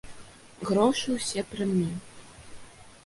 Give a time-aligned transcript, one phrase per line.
[0.69, 1.93] Грошы ўсе пры мне.